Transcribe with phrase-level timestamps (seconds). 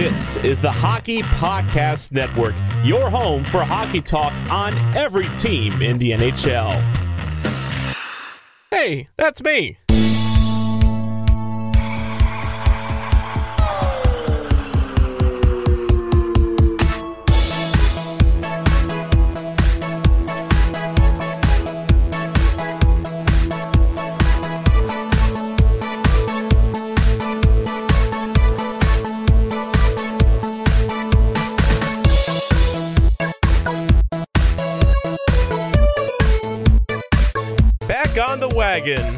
[0.00, 5.98] This is the Hockey Podcast Network, your home for hockey talk on every team in
[5.98, 6.80] the NHL.
[8.70, 9.76] Hey, that's me.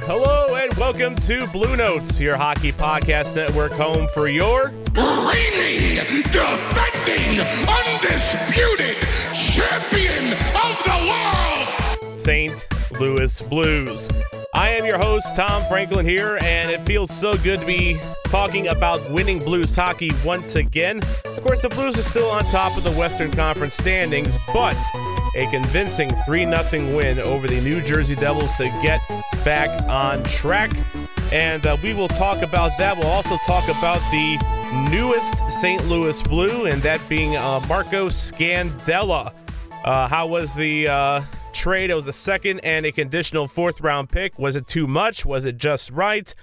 [0.05, 5.95] Hello and welcome to Bluenotes, your hockey podcast network home for your reigning,
[6.33, 7.39] defending,
[7.69, 8.97] undisputed
[9.33, 12.19] champion of the world.
[12.19, 12.67] St.
[12.99, 14.09] Louis Blues.
[14.57, 18.67] I am your host, Tom Franklin, here, and it feels so good to be talking
[18.69, 21.01] about winning Blues hockey once again.
[21.25, 24.77] Of course, the Blues are still on top of the Western Conference standings, but
[25.35, 29.01] a convincing 3 0 win over the New Jersey Devils to get
[29.45, 30.73] back on track.
[31.33, 32.97] And uh, we will talk about that.
[32.97, 35.87] We'll also talk about the newest St.
[35.89, 39.35] Louis Blue, and that being uh, Marco Scandella.
[39.85, 41.23] Uh, how was the uh,
[41.53, 41.91] trade?
[41.91, 44.39] It was a second and a conditional fourth round pick.
[44.39, 45.25] Was it too much?
[45.25, 46.35] Was it just right?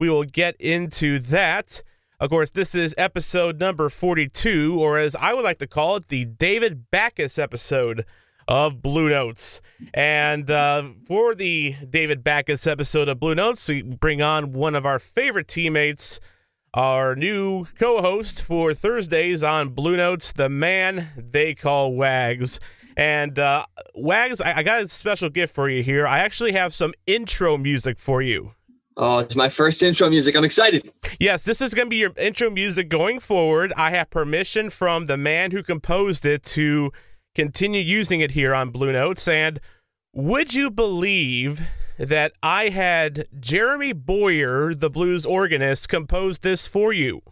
[0.00, 1.82] We will get into that.
[2.20, 6.08] Of course, this is episode number 42, or as I would like to call it,
[6.08, 8.04] the David Backes episode
[8.48, 9.60] of Bluenotes.
[9.92, 14.98] And uh, for the David Backes episode of Bluenotes, we bring on one of our
[14.98, 16.18] favorite teammates,
[16.72, 22.58] our new co host for Thursdays on Bluenotes, the man they call Wagz.
[22.96, 26.06] And uh, Wagz, I-, I got a special gift for you here.
[26.06, 28.52] I actually have some intro music for you.
[28.96, 30.34] Oh, it's my first intro music.
[30.34, 30.90] I'm excited.
[31.20, 33.72] Yes, this is going to be your intro music going forward.
[33.76, 36.90] I have permission from the man who composed it to
[37.38, 39.32] continue using it here on Bluenotes.
[39.32, 39.60] And
[40.12, 41.62] would you believe
[41.96, 47.22] that I had Jeremy Boyer, the blues organist, compose this for you?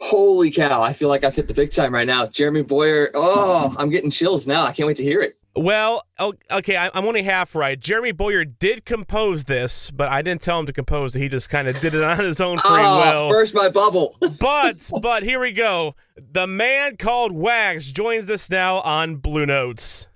[0.00, 0.80] Holy cow.
[0.80, 2.24] I feel like I've hit the big time right now.
[2.24, 3.10] Jeremy Boyer.
[3.12, 4.64] Oh, I'm getting chills now.
[4.64, 5.36] I can't wait to hear it.
[5.56, 6.04] Well,
[6.50, 7.78] okay, I'm only half right.
[7.78, 11.20] Jeremy Boyer did compose this, but I didn't tell him to compose it.
[11.20, 13.28] He just kind of did it on his own free oh, will.
[13.28, 14.16] Burst my bubble.
[14.40, 15.94] but but here we go.
[16.16, 20.08] The man called Wagz joins us now on Bluenotes.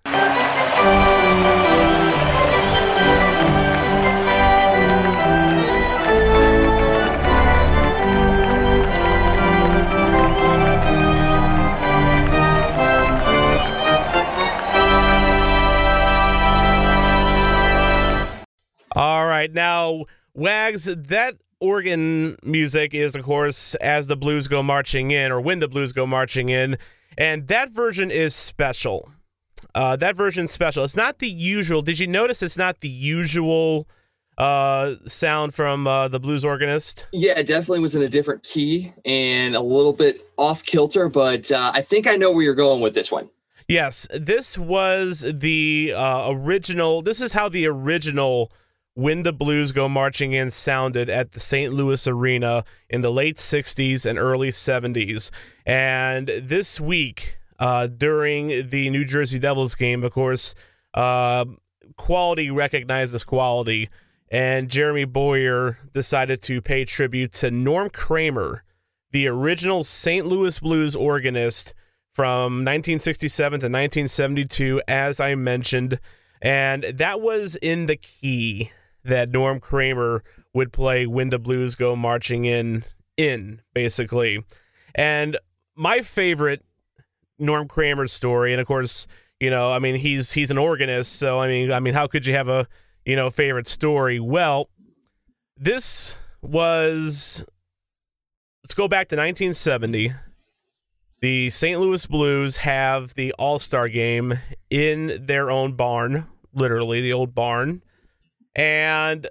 [20.39, 25.59] Wagz, that organ music is, of course, as the blues go marching in, or when
[25.59, 26.79] the blues go marching in,
[27.17, 29.11] and that version is special.
[29.75, 30.85] Uh, that version's special.
[30.85, 31.83] It's not the usual.
[31.83, 33.89] Did you notice it's not the usual
[34.39, 37.07] uh, sound from uh, the blues organist?
[37.13, 41.51] Yeah, it definitely was in a different key and a little bit off kilter, but
[41.51, 43.29] uh, I think I know where you're going with this one.
[43.67, 47.03] Yes, this was the uh, original.
[47.03, 48.53] This is how the original
[48.99, 51.73] when the Blues Go Marching In sounded at the St.
[51.73, 55.31] Louis Arena in the late 60s and early 70s.
[55.65, 60.57] And this week, uh, during the New Jersey Devils game, of course,
[60.95, 61.45] uh,
[61.97, 63.89] quality recognizes quality.
[64.33, 68.65] And Jeremy Boyer decided to pay tribute to Norm Kramer,
[69.13, 70.27] the original St.
[70.27, 71.73] Louis Blues organist
[72.13, 76.01] from 1967 to 1972, as I mentioned.
[76.43, 78.73] And that was in the key
[79.09, 80.23] that Norm Kramer
[80.55, 82.85] would play when the Blues go marching in
[83.17, 84.45] in basically.
[84.95, 85.37] And
[85.75, 86.65] my favorite
[87.39, 89.07] Norm Kramer story and of course,
[89.41, 92.27] you know, I mean he's he's an organist, so I mean I mean how could
[92.27, 92.69] you have a,
[93.05, 94.21] you know, favorite story?
[94.21, 94.69] Well,
[95.57, 97.45] this was
[98.63, 100.13] let's go back to 1970.
[101.21, 101.81] The St.
[101.81, 104.39] Louis Blues have the All-Star game
[104.71, 107.83] in their own barn, literally the old barn
[108.59, 109.29] and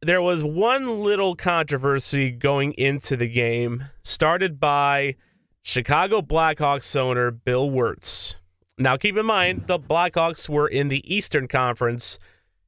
[0.00, 5.16] there was one little controversy going into the game, started by
[5.62, 8.36] Chicago Blackhawks owner Bill Wirtz.
[8.78, 12.18] Now, keep in mind, the Blackhawks were in the Eastern Conference.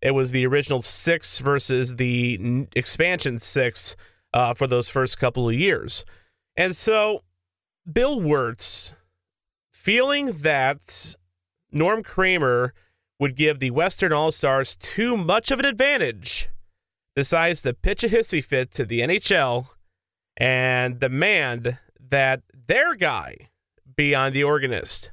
[0.02, 3.96] It was the original six versus the expansion six
[4.34, 6.04] uh, for those first couple of years.
[6.56, 7.24] And so,
[7.90, 8.94] Bill Wirtz,
[9.72, 11.16] feeling that
[11.72, 12.74] Norm Kramer
[13.18, 16.48] would give the Western All Stars too much of an advantage,
[17.16, 19.68] decides to pitch a hissy fit to the NHL
[20.36, 21.78] and demand
[22.10, 23.48] that their guy
[23.96, 25.10] be on the organist.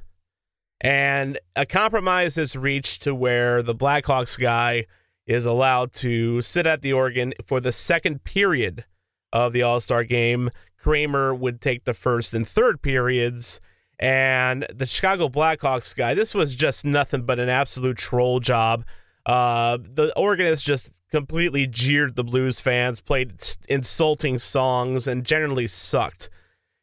[0.80, 4.86] And a compromise is reached to where the Blackhawks guy
[5.26, 8.84] is allowed to sit at the organ for the second period
[9.32, 10.50] of the All Star game.
[10.78, 13.58] Kramer would take the first and third periods.
[13.98, 18.84] And the Chicago Blackhawks guy, this was just nothing but an absolute troll job.
[19.24, 26.28] Uh, the organist just completely jeered the Blues fans, played insulting songs, and generally sucked.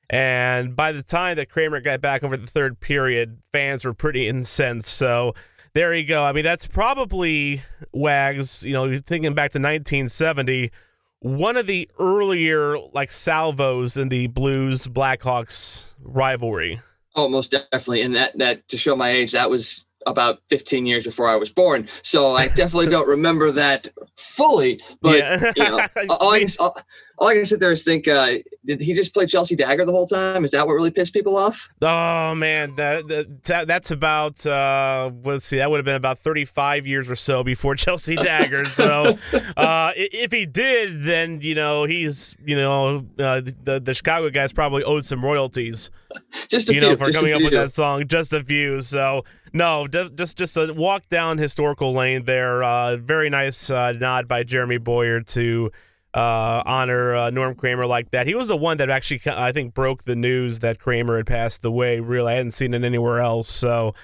[0.09, 4.27] And by the time that Kramer got back over the third period, fans were pretty
[4.27, 4.89] incensed.
[4.89, 5.33] So
[5.73, 6.23] there you go.
[6.23, 7.63] I mean, that's probably
[7.93, 10.71] Wagz, you know, thinking back to 1970,
[11.19, 16.81] one of the earlier like salvos in the Blues Blackhawks rivalry.
[17.15, 18.01] Oh, most definitely.
[18.01, 21.49] And that that to show my age, that was about 15 years before I was
[21.49, 21.87] born.
[22.01, 24.79] So I definitely don't remember that fully.
[25.01, 25.51] But yeah.
[25.55, 26.77] you know, all, I can, all,
[27.19, 29.91] all, I can sit there is think, uh, did he just play Chelsea Dagger the
[29.91, 30.45] whole time?
[30.45, 31.69] Is that what really pissed people off?
[31.81, 33.07] Oh man, that,
[33.43, 37.43] that that's about uh, let's see, that would have been about 35 years or so
[37.43, 38.65] before Chelsea Dagger.
[38.65, 39.17] so
[39.57, 44.53] uh, if he did, then you know he's you know uh, the the Chicago guys
[44.53, 45.89] probably owed some royalties.
[46.47, 48.81] Just a you few, know for coming up with that song, just a few.
[48.81, 49.23] So
[49.53, 52.63] no, just just a walk down historical lane there.
[52.63, 55.71] Uh, very nice uh, nod by Jeremy Boyer to
[56.13, 58.27] uh, honor uh, Norm Kramer like that.
[58.27, 61.65] He was the one that actually I think broke the news that Kramer had passed
[61.65, 61.99] away.
[61.99, 63.49] Really, I hadn't seen it anywhere else.
[63.49, 63.95] So,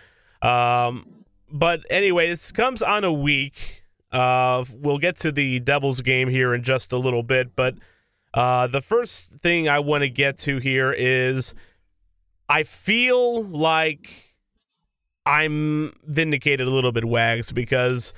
[0.42, 3.84] um, but anyway, this comes on a week.
[4.12, 7.76] Uh, we'll get to the Devils game here in just a little bit, but
[8.34, 11.54] uh, the first thing I want to get to here is
[12.50, 14.36] I feel like
[15.26, 18.12] I'm vindicated a little bit, Wagz, because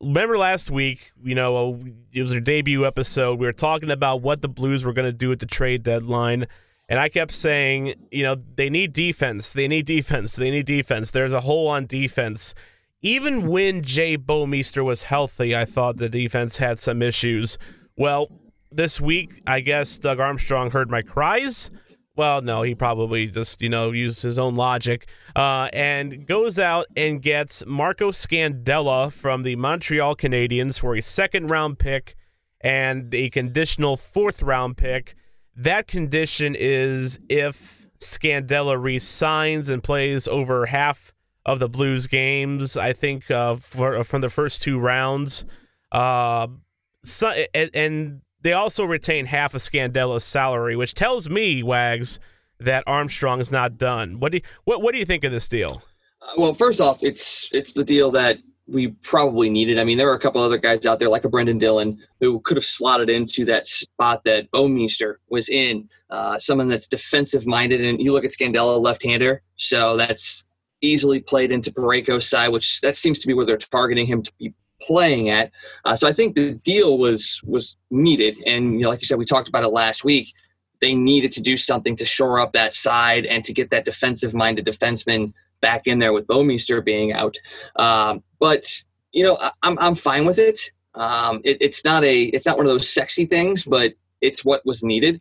[0.00, 1.80] remember last week, you know,
[2.12, 3.38] it was our debut episode.
[3.38, 6.46] We were talking about what the Blues were going to do at the trade deadline.
[6.88, 9.52] And I kept saying, you know, they need defense.
[9.52, 10.34] They need defense.
[10.34, 11.12] They need defense.
[11.12, 12.54] There's a hole on defense.
[13.02, 17.58] Even when Jay Bouwmeester was healthy, I thought the defense had some issues.
[17.96, 18.28] Well,
[18.72, 21.70] this week, I guess Doug Armstrong heard my cries
[22.18, 26.86] well, no, he probably just, you know, used his own logic uh, and goes out
[26.96, 32.16] and gets Marco Scandella from the Montreal Canadiens for a second round pick
[32.60, 35.14] and a conditional fourth round pick.
[35.54, 41.12] That condition is if Scandella resigns and plays over half
[41.46, 45.44] of the Blues games, I think, uh, for, from the first two rounds.
[45.90, 46.48] Uh,
[47.04, 52.18] so, and, and they also retain half of Scandella's salary, which tells me, Wagz,
[52.60, 54.20] that Armstrong is not done.
[54.20, 55.82] What do you, what what do you think of this deal?
[56.22, 59.78] Uh, well, first off, it's it's the deal that we probably needed.
[59.78, 62.40] I mean, there were a couple other guys out there, like a Brenden Dillon, who
[62.40, 65.88] could have slotted into that spot that Bouwmeester was in.
[66.10, 70.44] Uh, someone that's defensive minded, and you look at Scandella, left-hander, so that's
[70.82, 74.32] easily played into Parayko's side, which that seems to be where they're targeting him to
[74.38, 75.50] be playing at.
[75.84, 79.18] Uh, so I think the deal was was needed, and you know, like you said,
[79.18, 80.32] we talked about it last week.
[80.80, 84.64] They needed to do something to shore up that side and to get that defensive-minded
[84.64, 87.36] defenseman back in there with Bouwmeester being out.
[87.76, 88.64] Um, but
[89.12, 90.60] you know, I, I'm I'm fine with it.
[90.94, 91.58] Um, it.
[91.60, 95.20] It's not a it's not one of those sexy things, but it's what was needed.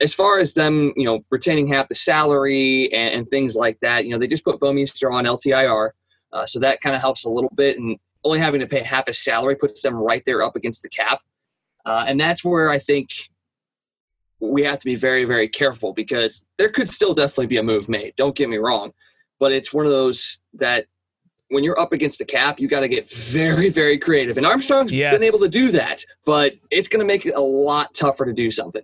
[0.00, 4.04] As far as them, you know, retaining half the salary and, and things like that,
[4.04, 5.90] you know, they just put Bouwmeester on LTIR.
[6.32, 7.78] Uh, so that kind of helps a little bit.
[7.78, 10.88] And only having to pay half a salary puts them right there up against the
[10.88, 11.20] cap.
[11.84, 13.10] Uh, and that's where I think
[14.40, 17.88] we have to be very, very careful because there could still definitely be a move
[17.88, 18.14] made.
[18.16, 18.92] Don't get me wrong.
[19.38, 20.86] But it's one of those that
[21.48, 24.36] when you're up against the cap, you got to get very, very creative.
[24.36, 25.12] And Armstrong's yes.
[25.12, 28.32] been able to do that, but it's going to make it a lot tougher to
[28.32, 28.82] do something.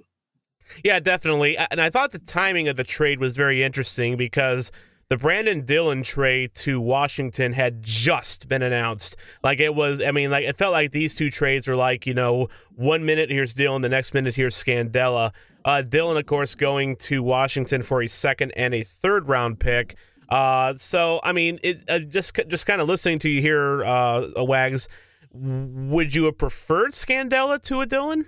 [0.85, 1.57] Yeah, definitely.
[1.57, 4.73] And I thought the timing of the trade was very interesting because–
[5.09, 9.17] the Brenden Dillon trade to Washington had just been announced.
[9.43, 12.13] Like it was, I mean, like it felt like these two trades were like, you
[12.13, 15.33] know, one minute here's Dillon, the next minute here's Scandella.
[15.65, 19.97] Uh, Dillon, of course, going to Washington for a second and a third round pick.
[20.29, 24.29] Uh, so I mean, it uh, just just kind of listening to you here, uh,
[24.37, 24.89] Wagz.
[25.33, 28.27] Would you have preferred Scandella to a Dillon?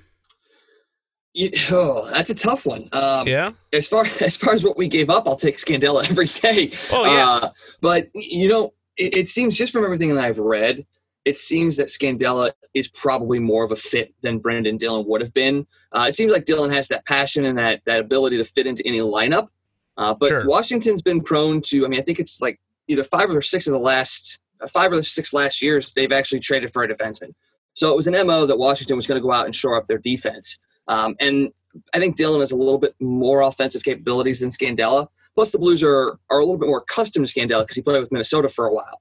[1.71, 2.89] Oh, that's a tough one.
[2.93, 3.53] Um, yeah.
[3.73, 6.77] As far as far as what we gave up, I'll take Scandella every day.
[6.93, 7.29] Oh yeah.
[7.29, 10.85] Uh, but you know, it, it, seems just from everything that I've read,
[11.25, 15.33] it seems that Scandella is probably more of a fit than Brenden Dillon would have
[15.33, 15.67] been.
[15.93, 18.87] Uh, it seems like Dillon has that passion and that that ability to fit into
[18.87, 19.49] any lineup.
[19.97, 20.47] Uh, but sure.
[20.47, 21.85] Washington's been prone to.
[21.85, 22.59] I mean, I think it's like
[22.89, 26.13] either five or six of the last uh, five or the six last years they've
[26.13, 27.35] actually traded for a defenseman.
[27.75, 29.87] So it was an mo that Washington was going to go out and shore up
[29.87, 30.59] their defense.
[30.91, 31.53] Um, and
[31.95, 35.09] I think Dillon has a little bit more offensive capabilities than Scandella.
[35.35, 38.01] Plus, the Blues are are a little bit more accustomed to Scandella because he played
[38.01, 39.01] with Minnesota for a while.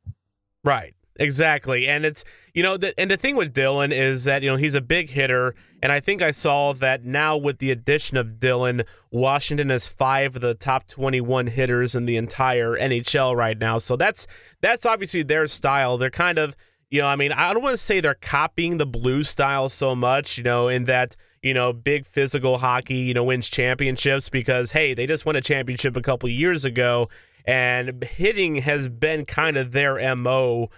[0.63, 0.93] Right.
[1.19, 1.85] Exactly.
[1.85, 4.73] And it's, you know, the, and the thing with Dillon is that, you know, he's
[4.73, 5.53] a big hitter.
[5.83, 10.35] And I think I saw that now with the addition of Dillon, Washington has five
[10.37, 13.79] of the top 21 hitters in the entire NHL right now.
[13.79, 14.27] So that's,
[14.61, 15.97] that's obviously their style.
[15.97, 16.55] They're kind of,
[16.89, 19.97] you know, I mean, I don't want to say they're copying the blue style so
[19.97, 24.71] much, you know, in that, you know, big physical hockey, you know, wins championships because,
[24.71, 27.09] hey, they just won a championship a couple years ago
[27.45, 30.69] and hitting has been kind of their MO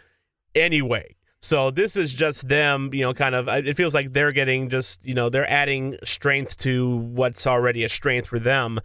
[0.56, 1.16] anyway.
[1.42, 3.48] So this is just them, you know, kind of.
[3.48, 7.90] It feels like they're getting just, you know, they're adding strength to what's already a
[7.90, 8.80] strength for them.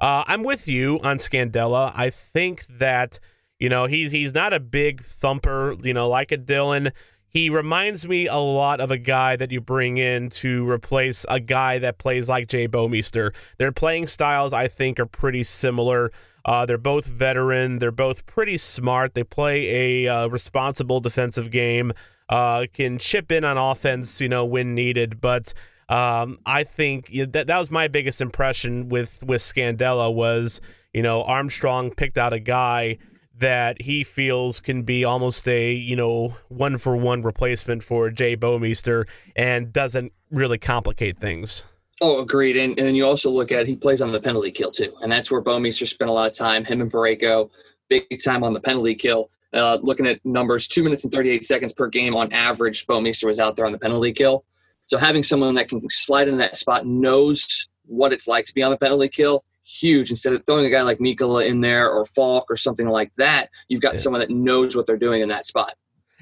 [0.00, 1.92] Uh, I'm with you on Scandella.
[1.94, 3.20] I think that,
[3.58, 6.90] you know, he's he's not a big thumper, you know, like a Dillon.
[7.30, 11.38] He reminds me a lot of a guy that you bring in to replace a
[11.38, 13.32] guy that plays like Jay Bouwmeester.
[13.56, 16.10] Their playing styles, I think, are pretty similar.
[16.44, 17.78] Uh, they're both veteran.
[17.78, 19.14] They're both pretty smart.
[19.14, 21.92] They play a uh, responsible defensive game.
[22.28, 25.20] Uh, can chip in on offense, you know, when needed.
[25.20, 25.52] But
[25.88, 30.60] um, I think you know, that that was my biggest impression with with Scandella was
[30.92, 32.98] you know Armstrong picked out a guy
[33.40, 38.36] that he feels can be almost a you know one for one replacement for Jay
[38.36, 41.64] Bouwmeester and doesn't really complicate things.
[42.00, 42.56] Oh, agreed.
[42.56, 45.30] And and you also look at he plays on the penalty kill too, and that's
[45.30, 46.64] where Bouwmeester spent a lot of time.
[46.64, 47.50] Him and Parayko,
[47.88, 49.30] big time on the penalty kill.
[49.52, 53.40] Uh, looking at numbers, two minutes and 38 seconds per game on average, Bouwmeester was
[53.40, 54.44] out there on the penalty kill.
[54.86, 58.62] So having someone that can slide into that spot knows what it's like to be
[58.62, 60.10] on the penalty kill, huge.
[60.10, 63.48] Instead of throwing a guy like Mikkola in there or Faulk or something like that,
[63.68, 64.00] you've got yeah.
[64.00, 65.74] someone that knows what they're doing in that spot.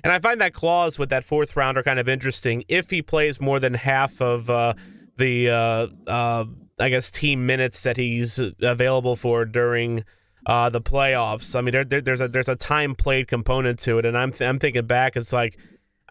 [0.05, 2.65] And I find that clause with that fourth rounder kind of interesting.
[2.69, 4.75] If he plays more than half of uh,
[5.17, 6.45] the uh, uh,
[6.79, 10.05] I guess team minutes that he's available for during
[10.47, 11.57] uh, the playoffs.
[11.57, 14.31] I mean, there, there, there's a there's a time played component to it, and I'm
[14.31, 15.59] th- I'm thinking back, it's like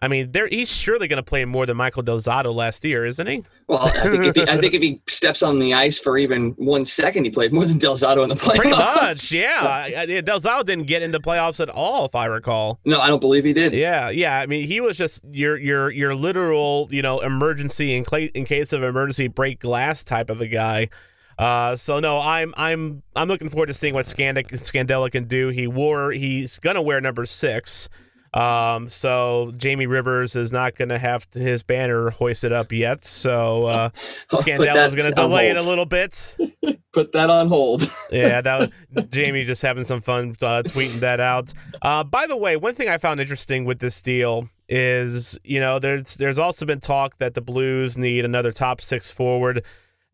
[0.00, 3.04] I mean, there he's surely going to play more than Michael Del Zotto last year,
[3.04, 3.42] isn't he?
[3.66, 6.52] Well, I think, if he, I think if he steps on the ice for even
[6.52, 8.56] one second, he played more than Del Zotto in the playoffs.
[8.56, 10.20] Pretty much, yeah.
[10.20, 12.78] Del Zotto didn't get into playoffs at all, if I recall.
[12.84, 13.72] No, I don't believe he did.
[13.72, 14.38] Yeah, yeah.
[14.38, 18.44] I mean, he was just your your your literal, you know, emergency in, cl- in
[18.44, 20.90] case of emergency break glass type of a guy.
[21.38, 25.48] Uh, so no, I'm I'm I'm looking forward to seeing what Scandella can do.
[25.48, 27.88] He wore he's gonna wear number six.
[28.34, 33.04] Um, so Jamie Rivers is not going to have his banner hoisted up yet.
[33.04, 33.88] So uh,
[34.32, 36.36] Scandella is going to delay it a little bit.
[36.92, 37.90] Put that on hold.
[38.10, 41.52] yeah, that was Jamie just having some fun uh, tweeting that out.
[41.82, 45.78] Uh, by the way, one thing I found interesting with this deal is, you know,
[45.78, 49.64] there's there's also been talk that the Blues need another top six forward.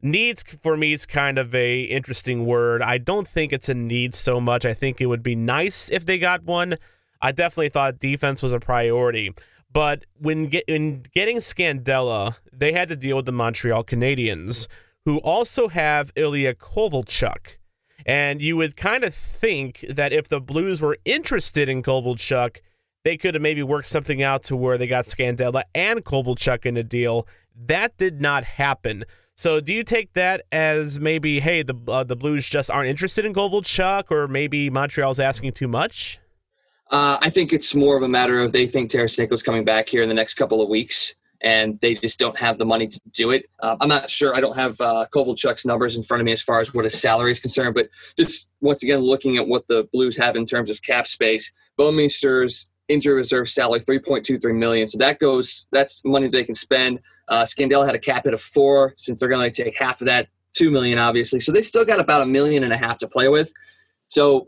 [0.02, 2.82] Needs for me is kind of a interesting word.
[2.82, 4.66] I don't think it's a need so much.
[4.66, 6.76] I think it would be nice if they got one.
[7.24, 9.32] I definitely thought defense was a priority.
[9.72, 14.68] But when get, in getting Scandella, they had to deal with the Montreal Canadiens,
[15.06, 17.56] who also have Ilya Kovalchuk.
[18.04, 22.58] And you would kind of think that if the Blues were interested in Kovalchuk,
[23.04, 26.76] they could have maybe worked something out to where they got Scandella and Kovalchuk in
[26.76, 27.26] a deal.
[27.56, 29.04] That did not happen.
[29.34, 33.24] So do you take that as maybe, hey, the uh, the Blues just aren't interested
[33.24, 36.20] in Kovalchuk, or maybe Montreal's asking too much?
[36.94, 40.00] Uh, I think it's more of a matter of they think Tarasenko's coming back here
[40.00, 43.32] in the next couple of weeks, and they just don't have the money to do
[43.32, 43.46] it.
[43.58, 44.36] Uh, I'm not sure.
[44.36, 46.94] I don't have uh, Kovalchuk's numbers in front of me as far as what his
[46.94, 50.70] salary is concerned, but just once again looking at what the Blues have in terms
[50.70, 54.86] of cap space, Bouwmeester's injury reserve salary 3.23 million.
[54.86, 55.66] So that goes.
[55.72, 57.00] That's money they can spend.
[57.26, 60.04] Uh, Scandella had a cap hit of four, since they're going to take half of
[60.06, 61.40] that, two million, obviously.
[61.40, 63.52] So they still got about a million and a half to play with.
[64.06, 64.46] So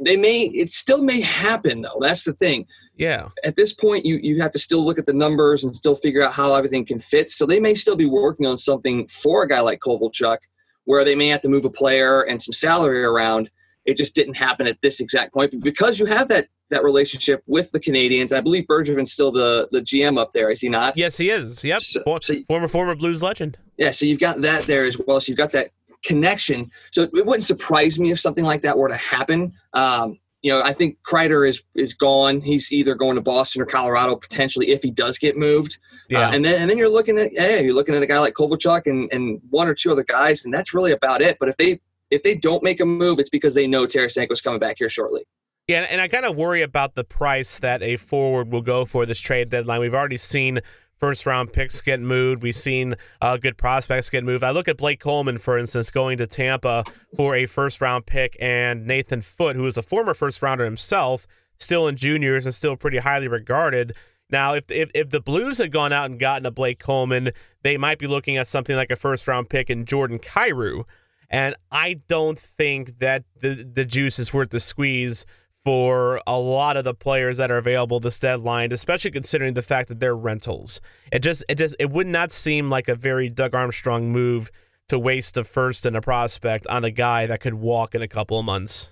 [0.00, 2.66] they may it still may happen though that's the thing
[2.96, 5.96] yeah at this point you you have to still look at the numbers and still
[5.96, 9.42] figure out how everything can fit so they may still be working on something for
[9.42, 10.38] a guy like kovalchuk
[10.84, 13.50] where they may have to move a player and some salary around
[13.84, 17.42] it just didn't happen at this exact point but because you have that that relationship
[17.46, 18.36] with the Canadiens.
[18.36, 20.96] I believe Bergevin's still the the GM up there, is he not?
[20.96, 21.62] Yes, he is.
[21.62, 23.58] Yep, so, so, former former Blues legend.
[23.76, 25.20] Yeah, so you've got that there as well.
[25.20, 25.70] So you've got that
[26.06, 26.70] connection.
[26.92, 29.52] So it wouldn't surprise me if something like that were to happen.
[29.72, 32.40] Um, you know, I think Kreider is is gone.
[32.40, 35.78] He's either going to Boston or Colorado potentially if he does get moved.
[35.82, 36.28] Uh, yeah.
[36.28, 38.34] Uh, and then and then you're looking at hey, you're looking at a guy like
[38.34, 41.36] Kovalchuk and and one or two other guys, and that's really about it.
[41.40, 44.60] But if they if they don't make a move, it's because they know Tarasenko's coming
[44.60, 45.24] back here shortly.
[45.66, 49.04] Yeah, and I kind of worry about the price that a forward will go for
[49.04, 49.80] this trade deadline.
[49.80, 50.60] We've already seen
[50.96, 52.42] first round picks get moved.
[52.42, 54.44] We've seen uh, good prospects get moved.
[54.44, 56.84] I look at Blake Coleman, for instance, going to Tampa
[57.16, 61.26] for a first round pick, and Nathan Foote, who is a former first rounder himself,
[61.58, 63.94] still in juniors and still pretty highly regarded.
[64.30, 67.30] Now, if, if if the Blues had gone out and gotten a Blake Coleman,
[67.62, 70.84] they might be looking at something like a first round pick in Jordan Kyrou.
[71.28, 75.26] And I don't think that the the juice is worth the squeeze
[75.66, 79.88] for a lot of the players that are available this deadline, especially considering the fact
[79.88, 80.80] that they're rentals.
[81.10, 84.48] It just it just it would not seem like a very Doug Armstrong move
[84.90, 88.06] to waste a first and a prospect on a guy that could walk in a
[88.06, 88.90] couple of months.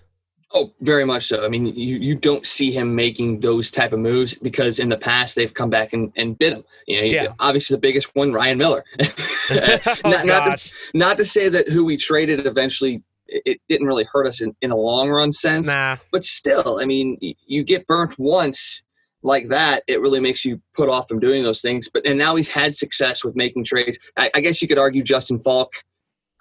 [0.53, 1.45] Oh, very much so.
[1.45, 4.97] I mean, you, you don't see him making those type of moves because in the
[4.97, 6.65] past they've come back and, and bid him.
[6.89, 7.27] You know, yeah.
[7.39, 8.85] obviously the biggest one, Ryan Miller.
[9.51, 14.07] oh, not, not, to, not to say that who we traded eventually it didn't really
[14.13, 15.67] hurt us in, in a long run sense.
[15.67, 15.97] Nah.
[16.13, 18.85] But still, I mean, you get burnt once
[19.25, 21.89] like that, it really makes you put off from doing those things.
[21.89, 23.99] But and now he's had success with making trades.
[24.17, 25.73] I, I guess you could argue Justin Faulk.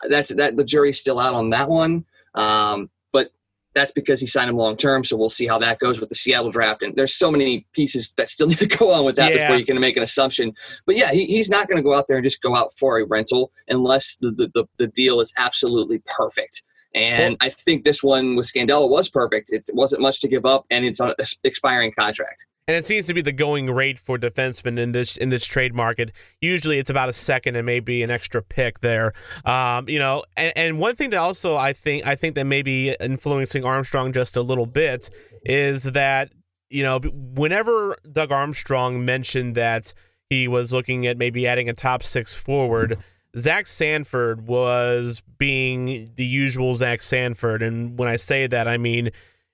[0.10, 2.06] That's that the jury's still out on that one.
[2.36, 3.32] Um, but
[3.74, 5.06] that's because he signed him long term.
[5.06, 6.84] So we'll see how that goes with the Seattle draft.
[6.84, 9.48] And there's so many pieces that still need to go on with that yeah.
[9.48, 10.54] before you can make an assumption.
[10.86, 13.00] But yeah, he, he's not going to go out there and just go out for
[13.00, 16.64] a rental unless the, the, the, the deal is absolutely perfect.
[16.94, 19.52] And I think this one with Scandella was perfect.
[19.52, 22.46] It wasn't much to give up, and it's an expiring contract.
[22.68, 25.74] And it seems to be the going rate for defensemen in this in this trade
[25.74, 26.14] market.
[26.40, 29.12] Usually, it's about a second and maybe an extra pick there.
[29.44, 32.62] Um, you know, and, and one thing that also I think I think that may
[32.62, 35.10] be influencing Armstrong just a little bit
[35.44, 36.32] is that
[36.70, 39.94] you know whenever Doug Armstrong mentioned that
[40.30, 42.98] he was looking at maybe adding a top six forward.
[43.38, 49.10] Zach Sanford was being the usual Zach Sanford, and when I say that, I mean,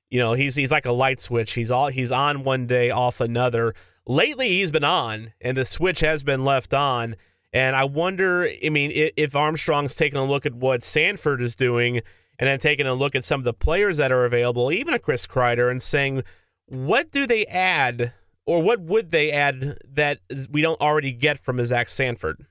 [0.09, 1.53] you know, he's he's like a light switch.
[1.53, 3.73] He's all he's on one day, off another.
[4.05, 7.15] Lately, he's been on, and the switch has been left on.
[7.53, 12.01] And I wonder, I mean, if Armstrong's taking a look at what Sanford is doing,
[12.37, 14.99] and then taking a look at some of the players that are available, even a
[14.99, 16.23] Chris Kreider, and saying,
[16.65, 18.13] what do they add,
[18.45, 20.19] or what would they add that
[20.51, 22.45] we don't already get from a Zach Sanford?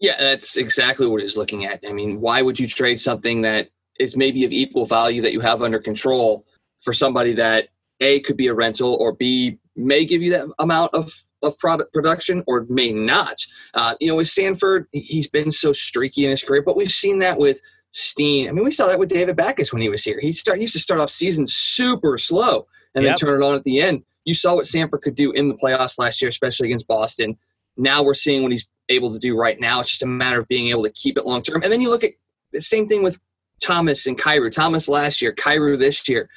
[0.00, 1.84] Yeah, that's exactly what he's looking at.
[1.86, 5.40] I mean, why would you trade something that is maybe of equal value that you
[5.40, 6.44] have under control
[6.82, 7.68] for somebody that
[8.00, 11.92] A could be a rental or B may give you that amount of, of product
[11.94, 13.36] production or may not.
[13.74, 17.18] Uh, you know, with Sanford, he's been so streaky in his career, but we've seen
[17.20, 17.60] that with
[17.92, 18.46] Steen.
[18.46, 20.20] I mean, we saw that with David Backes when he was here.
[20.20, 23.16] He start he used to start off season super slow and yep.
[23.16, 24.02] then turn it on at the end.
[24.26, 27.38] You saw what Sanford could do in the playoffs last year, especially against Boston.
[27.78, 29.80] Now we're seeing what he's able to do right now.
[29.80, 31.62] It's just a matter of being able to keep it long term.
[31.62, 32.12] And then you look at
[32.52, 33.18] the same thing with
[33.60, 34.52] Thomas and Kyrou.
[34.52, 36.28] Thomas last year, Kyrou this year.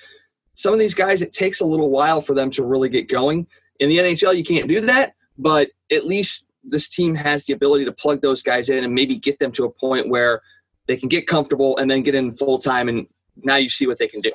[0.54, 3.48] Some of these guys, it takes a little while for them to really get going.
[3.80, 7.86] In the NHL, you can't do that, but at least this team has the ability
[7.86, 10.42] to plug those guys in and maybe get them to a point where
[10.88, 12.90] they can get comfortable and then get in full time.
[12.90, 13.08] And
[13.38, 14.32] now you see what they can do.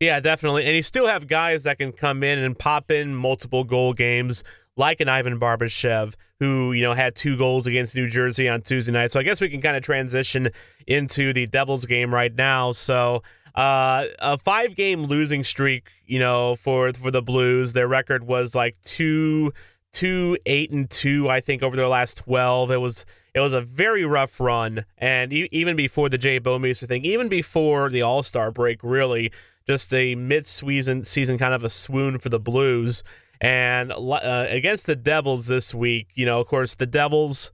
[0.00, 0.66] Yeah, definitely.
[0.66, 4.44] And you still have guys that can come in and pop in multiple goal games
[4.76, 8.92] like an Ivan Barbashev, who you know had two goals against New Jersey on Tuesday
[8.92, 9.12] night.
[9.12, 10.50] So I guess we can kind of transition
[10.86, 12.72] into the Devils game right now.
[12.72, 13.22] So
[13.54, 17.72] uh, a five game losing streak, you know, for for the Blues.
[17.72, 19.52] Their record was like two
[19.92, 22.70] two eight and two, I think, over their last twelve.
[22.70, 27.04] It was it was a very rough run, and even before the Jay Bouwmeester thing,
[27.04, 29.32] even before the All Star break, really
[29.66, 33.02] just a mid season season kind of a swoon for the Blues.
[33.40, 37.52] And uh, against the Devils this week, you know, of course, the Devils,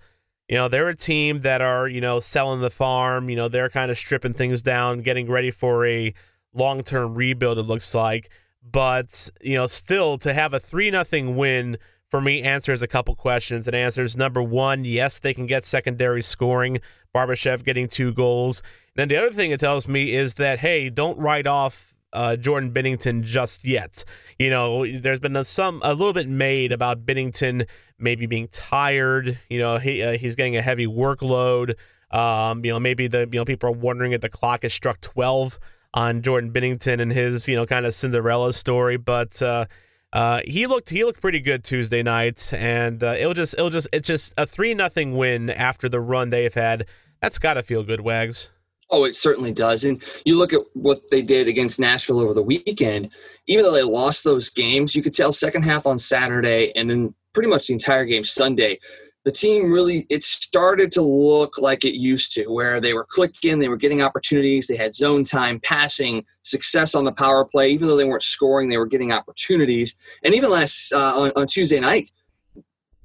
[0.49, 3.29] you know, they're a team that are, you know, selling the farm.
[3.29, 6.15] You know, they're kind of stripping things down, getting ready for a
[6.55, 8.31] long term rebuild, it looks like.
[8.63, 11.79] But, you know, still to have a 3 nothing win
[12.13, 13.67] for me answers a couple questions.
[13.67, 16.81] It answers number one, yes, they can get secondary scoring.
[17.15, 18.61] Barbashev getting two goals.
[18.95, 22.37] And then the other thing it tells me is that, hey, don't write off uh,
[22.37, 24.05] Jordan Binnington just yet.
[24.39, 29.39] You know, there's been a, some a little bit made about Binnington maybe being tired.
[29.49, 31.77] You know, he uh, he's getting a heavy workload.
[32.11, 35.01] Um, you know, maybe the you know people are wondering if the clock has struck
[35.01, 35.59] 12
[35.95, 39.41] on Jordan Binnington and his you know kind of Cinderella story, but.
[39.41, 39.67] Uh,
[40.13, 43.89] uh, he looked he looked pretty good Tuesday night, and uh, it'll just it'll just
[43.95, 46.87] it's just a three nothing win after the run they've had.
[47.23, 48.51] That's got to feel good, Wagz.
[48.93, 49.85] Oh, it certainly does.
[49.85, 53.11] And you look at what they did against Nashville over the weekend,
[53.47, 57.15] even though they lost those games, you could tell second half on Saturday and then
[57.33, 58.79] pretty much the entire game Sunday,
[59.25, 63.61] the team really it started to look like it used to, where they were clicking,
[63.61, 67.71] they were getting opportunities, they had zone time, passing, success on the power play.
[67.71, 69.97] Even though they weren't scoring, they were getting opportunities.
[70.25, 72.11] And even last uh, on, on Tuesday night,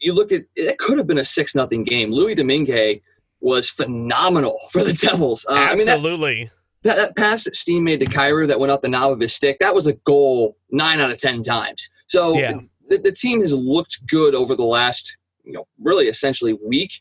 [0.01, 2.11] you look at it could have been a six nothing game.
[2.11, 2.99] Louis Domingue
[3.39, 5.45] was phenomenal for the Devils.
[5.49, 6.31] Uh, Absolutely.
[6.31, 6.49] I mean,
[6.83, 9.19] that, that, that, pass that Steen made to Kyrou that went up the knob of
[9.19, 11.89] his stick, that was a goal nine out of ten times.
[12.07, 12.59] So yeah.
[12.87, 16.93] the, the team has looked good over the last, you know, really essentially week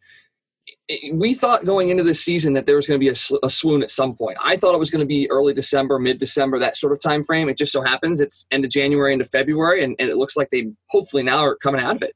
[1.12, 3.82] we thought going into this season that there was going to be a, a, swoon
[3.82, 4.36] at some point.
[4.42, 7.24] I thought it was going to be early December, mid December, that sort of time
[7.24, 7.48] frame.
[7.48, 10.50] It just so happens it's end of January into February, and, and it looks like
[10.50, 12.14] they hopefully now are coming out of it.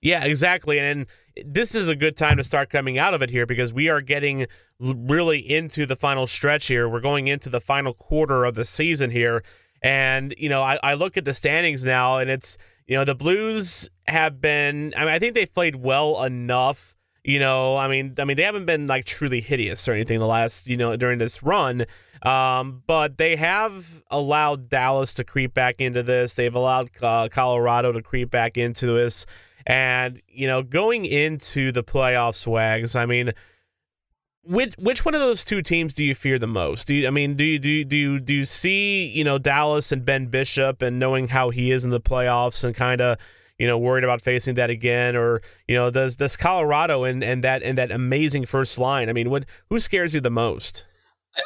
[0.00, 0.78] Yeah, exactly.
[0.78, 1.06] And
[1.44, 4.00] this is a good time to start coming out of it here because we are
[4.00, 4.46] getting
[4.78, 6.88] really into the final stretch here.
[6.88, 9.42] We're going into the final quarter of the season here.
[9.82, 13.14] And, you know, I, I look at the standings now, and it's, you know, the
[13.14, 18.14] Blues have been, I mean, I think they've played well enough you know, I mean,
[18.18, 21.18] I mean, they haven't been like truly hideous or anything the last, you know, during
[21.18, 21.86] this run.
[22.22, 26.34] Um, but they have allowed Dallas to creep back into this.
[26.34, 29.26] They've allowed uh, Colorado to creep back into this.
[29.66, 32.96] And you know, going into the playoffs, Wagz.
[32.96, 33.32] I mean,
[34.44, 36.86] which which one of those two teams do you fear the most?
[36.86, 39.38] Do you, I mean, do you do you, do you, do you see you know
[39.38, 43.18] Dallas and Ben Bishop and knowing how he is in the playoffs and kind of
[43.58, 47.44] you know, worried about facing that again, or you know, does does Colorado and and
[47.44, 49.08] that and that amazing first line?
[49.08, 50.84] I mean, what who scares you the most?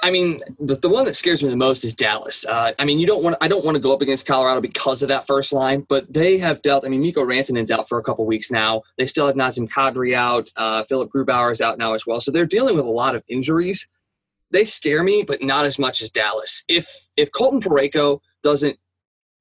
[0.03, 2.45] I mean, the, the one that scares me the most is Dallas.
[2.45, 5.03] Uh, I mean, you don't want I don't want to go up against Colorado because
[5.03, 6.85] of that first line, but they have dealt.
[6.85, 8.83] I mean, Mikko Rantanen's out for a couple weeks now.
[8.99, 10.49] They still have Nazem Kadri out.
[10.57, 12.21] Uh, Philipp Grubauer is out now as well.
[12.21, 13.87] So they're dealing with a lot of injuries.
[14.51, 16.65] They scare me, but not as much as Dallas.
[16.69, 18.79] If if Colton Parayko doesn't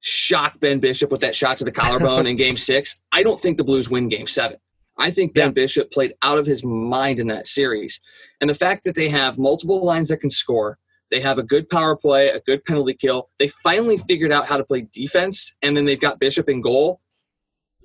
[0.00, 3.58] shock Ben Bishop with that shot to the collarbone in game six, I don't think
[3.58, 4.58] the Blues win game seven.
[4.98, 5.52] I think Ben yeah.
[5.52, 8.00] Bishop played out of his mind in that series.
[8.40, 10.78] And the fact that they have multiple lines that can score,
[11.10, 13.28] they have a good power play, a good penalty kill.
[13.38, 17.00] They finally figured out how to play defense, and then they've got Bishop in goal.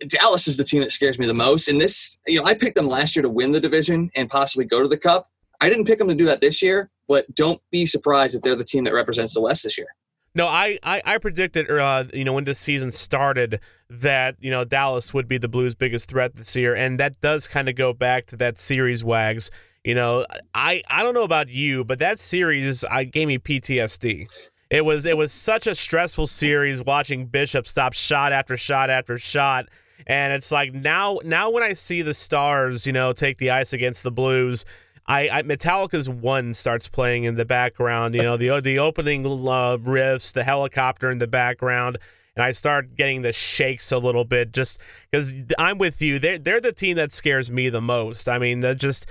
[0.07, 1.67] Dallas is the team that scares me the most.
[1.67, 4.65] And this, you know, I picked them last year to win the division and possibly
[4.65, 5.29] go to the cup.
[5.59, 8.55] I didn't pick them to do that this year, but don't be surprised if they're
[8.55, 9.87] the team that represents the West this year.
[10.33, 14.63] No, I, I, I predicted, uh, you know, when this season started that, you know,
[14.63, 16.73] Dallas would be the Blues' biggest threat this year.
[16.73, 19.49] And that does kind of go back to that series, Wagz.
[19.83, 24.27] You know, I, I don't know about you, but that series I gave me PTSD.
[24.69, 29.17] It was it was such a stressful series watching Bishop stop shot after shot after
[29.17, 29.65] shot.
[30.07, 33.73] And it's like now now when I see the stars, you know, take the ice
[33.73, 34.63] against the Blues,
[35.11, 38.15] I, I Metallica's one starts playing in the background.
[38.15, 41.97] You know the the opening uh, riffs, the helicopter in the background,
[42.35, 44.79] and I start getting the shakes a little bit just
[45.11, 46.17] because I'm with you.
[46.17, 48.29] They're they're the team that scares me the most.
[48.29, 49.05] I mean, just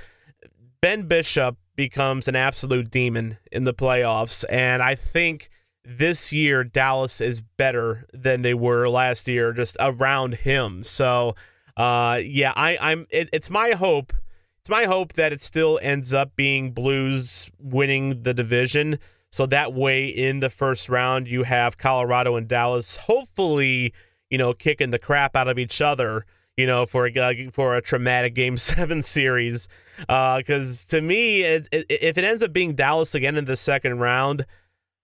[0.81, 5.51] Ben Bishop becomes an absolute demon in the playoffs, and I think
[5.85, 10.83] this year Dallas is better than they were last year, just around him.
[10.83, 11.35] So,
[11.77, 13.07] uh, yeah, I, I'm.
[13.11, 14.15] It, it's my hope
[14.71, 18.99] my hope that it still ends up being Blues winning the division.
[19.31, 23.93] So that way, in the first round, you have Colorado and Dallas, hopefully,
[24.31, 26.25] you know, kicking the crap out of each other,
[26.57, 29.69] you know, for a for a traumatic Game Seven series.
[29.99, 33.57] Because uh, to me, it, it, if it ends up being Dallas again in the
[33.57, 34.47] second round,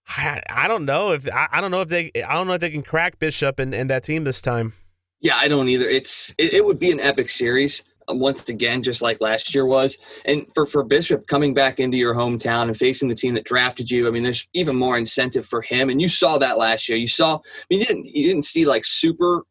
[0.08, 2.60] I, I don't know if I, I, don't know if they I don't know if
[2.60, 4.72] they can crack Bishop and, and that team this time.
[5.20, 5.86] Yeah, I don't either.
[5.86, 9.98] It's it, it would be an epic series once again, just like last year was.
[10.24, 13.90] And for, for Bishop coming back into your hometown and facing the team that drafted
[13.90, 15.90] you, I mean, there's even more incentive for him.
[15.90, 16.98] And you saw that last year.
[16.98, 17.40] You saw, I
[17.70, 19.42] mean, you didn't, you didn't see like super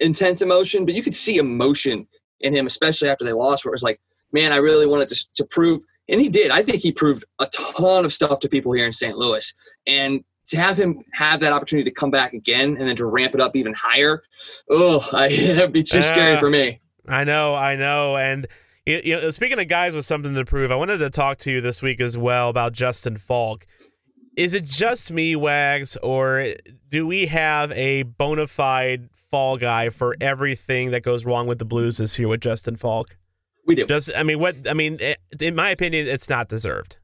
[0.00, 2.06] intense emotion, but you could see emotion
[2.40, 4.00] in him, especially after they lost, where it was like,
[4.32, 5.82] man, I really wanted to, to prove.
[6.08, 6.50] And he did.
[6.50, 9.16] I think he proved a ton of stuff to people here in St.
[9.16, 9.52] Louis.
[9.86, 13.34] And to have him have that opportunity to come back again and then to ramp
[13.34, 14.22] it up even higher,
[14.70, 16.40] oh, I, it'd be too scary ah.
[16.40, 16.80] for me.
[17.08, 18.46] I know, I know, and
[18.86, 21.60] you know, speaking of guys with something to prove, I wanted to talk to you
[21.60, 23.66] this week as well about Justin Faulk.
[24.36, 26.54] Is it just me, Wagz, or
[26.88, 31.64] do we have a bona fide fall guy for everything that goes wrong with the
[31.64, 33.16] Blues this year with Justin Faulk?
[33.66, 33.84] We do.
[33.84, 34.56] Just, I mean, what?
[34.68, 36.96] I mean, eh, in my opinion, it's not deserved.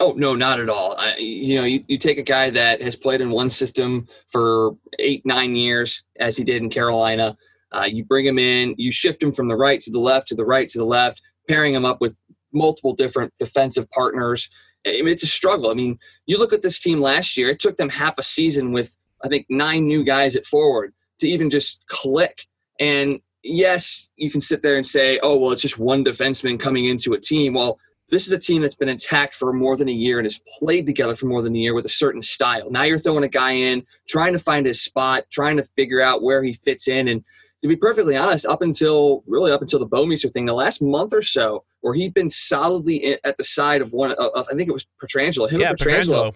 [0.00, 0.94] Oh no, not at all.
[0.98, 4.76] I, you know, you, you take a guy that has played in one system for
[4.98, 7.36] eight, nine years, as he did in Carolina,
[7.76, 10.34] uh, you bring him in, you shift him from the right to the left to
[10.34, 12.16] the right to the left, pairing him up with
[12.52, 14.48] multiple different defensive partners.
[14.84, 15.70] It's a struggle.
[15.70, 18.72] I mean, you look at this team last year, it took them half a season
[18.72, 22.46] with, I think, nine new guys at forward to even just click.
[22.78, 26.86] And yes, you can sit there and say, oh, well, it's just one defenseman coming
[26.86, 27.54] into a team.
[27.54, 30.40] Well, this is a team that's been intact for more than a year and has
[30.58, 32.70] played together for more than a year with a certain style.
[32.70, 36.22] Now you're throwing a guy in, trying to find his spot, trying to figure out
[36.22, 37.08] where he fits in.
[37.08, 37.24] And
[37.62, 41.12] to be perfectly honest, up until really up until the Bouwmeester thing, the last month
[41.12, 44.72] or so, where he'd been solidly at the side of one of, I think it
[44.72, 45.78] was Pietrangelo, him yeah, and.
[45.78, 46.34] Pietrangelo.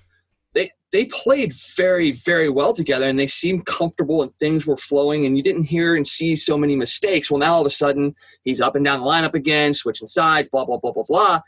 [0.52, 5.26] They they played very very well together, and they seemed comfortable, and things were flowing,
[5.26, 7.30] and you didn't hear and see so many mistakes.
[7.30, 10.48] Well, now all of a sudden he's up and down the lineup again, switching sides,
[10.50, 11.40] blah blah blah blah blah,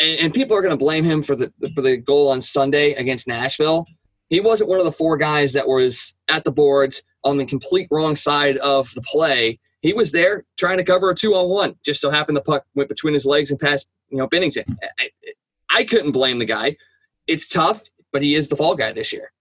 [0.00, 2.94] and, and people are going to blame him for the for the goal on Sunday
[2.94, 3.86] against Nashville.
[4.30, 7.88] He wasn't one of the four guys that was at the boards on the complete
[7.90, 9.58] wrong side of the play.
[9.82, 11.76] He was there trying to cover a two on one.
[11.84, 14.76] Just so happened the puck went between his legs and past, you know, Binnington.
[14.98, 15.10] I,
[15.70, 16.76] I couldn't blame the guy.
[17.26, 19.32] It's tough, but he is the fall guy this year.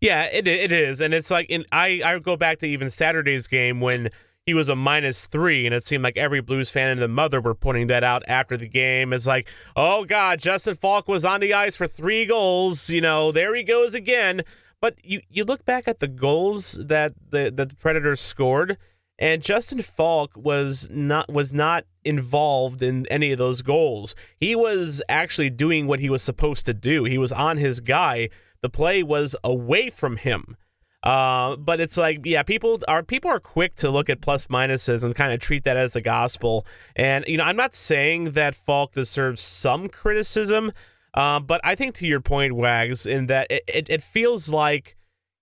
[0.00, 3.46] Yeah, it it is, and it's like in I I go back to even Saturday's
[3.46, 4.10] game when
[4.44, 7.40] he was a minus three, and it seemed like every Blues fan and the mother
[7.40, 9.12] were pointing that out after the game.
[9.12, 12.88] It's like, oh God, Justin Faulk was on the ice for three goals.
[12.90, 14.42] You know, there he goes again.
[14.80, 18.76] But you you look back at the goals that the that the Predators scored,
[19.18, 24.14] and Justin Faulk was not was not involved in any of those goals.
[24.38, 27.04] He was actually doing what he was supposed to do.
[27.04, 28.28] He was on his guy.
[28.60, 30.56] The play was away from him.
[31.02, 35.04] Uh, but it's like, yeah, people are people are quick to look at plus minuses
[35.04, 36.66] and kind of treat that as the gospel.
[36.96, 40.72] And you know, I'm not saying that Faulk deserves some criticism,
[41.14, 44.96] uh, but I think to your point, Wagz, in that it, it, it feels like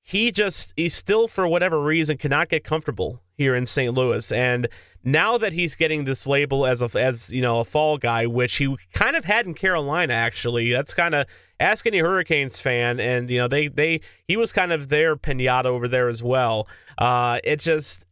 [0.06, 3.92] he just he still for whatever reason cannot get comfortable here in St.
[3.92, 4.68] Louis and
[5.02, 8.56] now that he's getting this label as a as you know a fall guy which
[8.56, 11.26] he kind of had in Carolina actually that's kind of
[11.58, 15.66] ask any Hurricanes fan and you know they they he was kind of their piñata
[15.66, 18.06] over there as well uh it just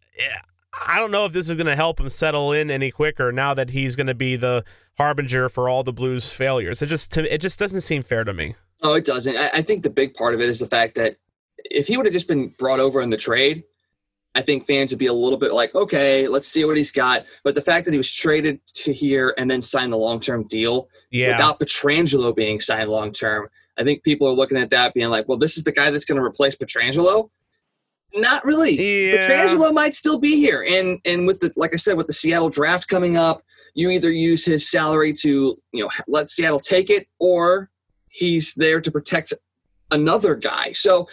[0.87, 3.55] I don't know if this is going to help him settle in any quicker now
[3.55, 4.65] that he's going to be the
[4.97, 8.33] harbinger for all the Blues failures it just to, it just doesn't seem fair to
[8.33, 9.37] me Oh, it doesn't.
[9.37, 11.17] I, I think the big part of it is the fact that
[11.71, 13.65] if he would have just been brought over in the trade,
[14.35, 17.25] I think fans would be a little bit like, okay, let's see what he's got.
[17.45, 20.47] But the fact that he was traded to here and then signed the long term
[20.49, 24.93] deal yeah without Pietrangelo being signed long term, I think people are looking at that
[24.93, 27.31] being like, well, this is the guy that's going to replace Pietrangelo.
[28.15, 28.73] Not really.
[29.11, 29.29] Yeah.
[29.29, 32.49] Pietrangelo might still be here, and and with the like I said, with the Seattle
[32.51, 33.43] draft coming up,
[33.75, 37.71] you either use his salary to you know let Seattle take it, or
[38.09, 39.33] he's there to protect
[39.91, 40.73] another guy.
[40.73, 41.09] So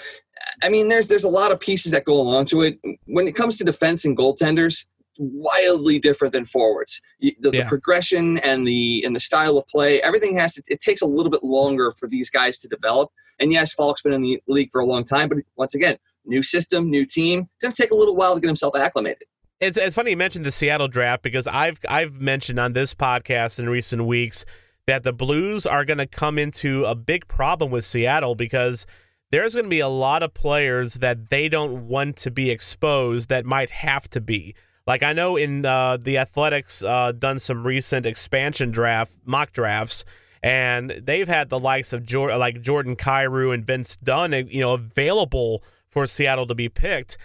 [0.63, 2.79] I mean, there's there's a lot of pieces that go along to it.
[3.05, 4.85] When it comes to defense and goaltenders,
[5.17, 7.01] wildly different than forwards.
[7.19, 7.67] The, the Yeah.
[7.67, 10.63] progression and the and the style of play, everything has to.
[10.67, 13.09] It takes a little bit longer for these guys to develop.
[13.39, 16.43] And yes, Faulk's been in the league for a long time, but once again, new
[16.43, 17.47] system, new team.
[17.55, 19.23] It's going to take a little while to get himself acclimated.
[19.59, 23.59] It's, it's funny you mentioned the Seattle draft because I've I've mentioned on this podcast
[23.59, 24.43] in recent weeks
[24.87, 28.87] that the Blues are going to come into a big problem with Seattle because
[29.31, 33.29] there's going to be a lot of players that they don't want to be exposed
[33.29, 34.55] that might have to be.
[34.87, 40.03] Like I know in uh, the Athletic's uh, done some recent expansion draft mock drafts,
[40.43, 45.63] and they've had the likes of like Jordan Kyrou and Vince Dunn, you know, available
[45.91, 47.17] for Seattle to be picked.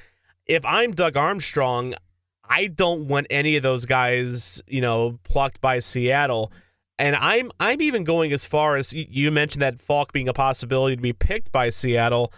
[0.44, 1.94] If I'm Doug Armstrong,
[2.48, 6.52] I don't want any of those guys, you know, plucked by Seattle.
[6.98, 10.96] And I'm I'm even going as far as you- mentioned that Faulk being a possibility
[10.96, 12.32] to be picked by Seattle.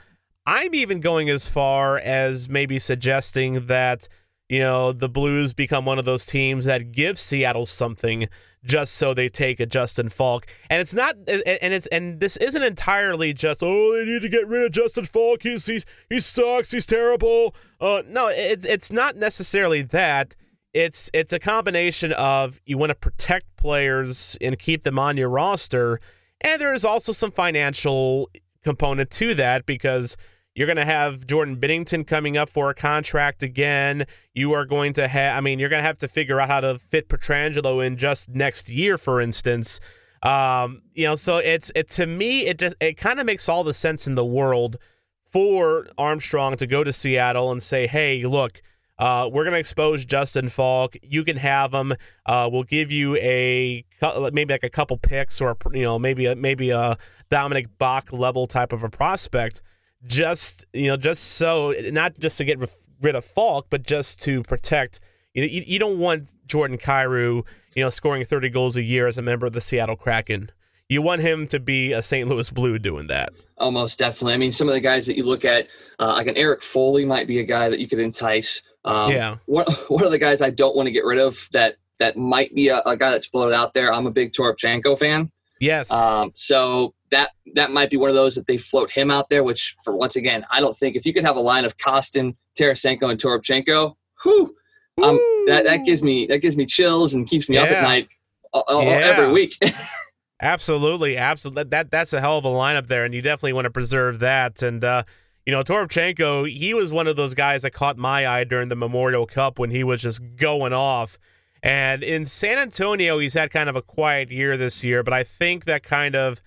[0.47, 4.09] I'm even going as far as maybe suggesting that
[4.49, 8.29] you know the Blues become one of those teams that give Seattle something
[8.65, 10.47] just so they take a Justin Faulk.
[10.71, 14.47] And it's not and it's and this isn't entirely just oh they need to get
[14.47, 15.43] rid of Justin Faulk.
[15.43, 16.71] He's he's he sucks.
[16.71, 17.55] He's terrible.
[17.81, 20.35] Uh no, it's it's not necessarily that.
[20.75, 25.29] It's it's a combination of you want to protect players and keep them on your
[25.29, 25.99] roster,
[26.41, 28.31] and there is also some financial
[28.63, 30.17] component to that because
[30.59, 34.07] you're going to have Jordan Binnington coming up for a contract again.
[34.35, 36.61] You are going to have, I mean, you're going to have to figure out how
[36.61, 39.79] to fit Pietrangelo in just next year, for instance.
[40.21, 43.63] Um, you know, so it's it to me, it just it kind of makes all
[43.63, 44.79] the sense in the world
[45.23, 48.61] for Armstrong to go to Seattle and say, "Hey, look,
[48.99, 50.97] uh, we're going to expose Justin Faulk.
[51.05, 51.95] You can have him.
[52.27, 53.85] Uh, we'll give you a
[54.33, 56.99] maybe like a couple picks or you know maybe a, maybe a
[57.31, 59.63] Dominik Bokk level type of a prospect.
[60.07, 62.59] Just you know, just so not just to get
[63.01, 65.01] rid of Faulk, but just to protect.
[65.35, 69.07] You know, you, you don't want Jordan Kyrou, you know, scoring 30 goals a year
[69.07, 70.51] as a member of the Seattle Kraken.
[70.89, 72.29] You want him to be a St.
[72.29, 73.31] Louis Blue doing that.
[73.59, 74.35] Almost definitely.
[74.35, 77.05] I mean, some of the guys that you look at, uh, like an Erik Foley,
[77.05, 78.63] might be a guy that you could entice.
[78.85, 79.37] Um, Yeah.
[79.47, 82.55] One, one of the guys I don't want to get rid of that that might
[82.55, 83.93] be a, a guy that's floated out there.
[83.93, 85.31] I'm a big Toropchenko fan.
[85.61, 85.91] Yes.
[85.93, 89.43] Um, so that that might be one of those that they float him out there.
[89.45, 92.35] Which, for once again, I don't think if you could have a line of Kostin,
[92.59, 94.55] Tarasenko, and Toropchenko, whew,
[95.03, 95.17] um,
[95.47, 98.09] that that gives me that gives me chills and keeps me up at night
[98.55, 99.01] uh, uh, Yeah.
[99.03, 99.55] every week.
[100.41, 101.65] Absolutely, absolutely.
[101.65, 104.63] That that's a hell of a lineup there, and you definitely want to preserve that.
[104.63, 105.03] And uh,
[105.45, 108.77] you know, Toropchenko, he was one of those guys that caught my eye during the
[108.77, 111.19] Memorial Cup when he was just going off.
[111.61, 115.25] And in San Antonio, he's had kind of a quiet year this year, but I
[115.25, 116.41] think that kind of,